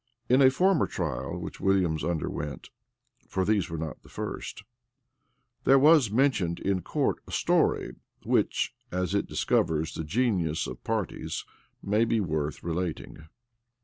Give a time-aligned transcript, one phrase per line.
[0.27, 2.71] In a former trial which Williams underwent,[]
[3.27, 4.63] (for these were not the first,)
[5.63, 7.93] there was mentioned in court a story,
[8.23, 11.45] which, as it discovers the genius of parties,
[11.83, 13.27] may be worth relating.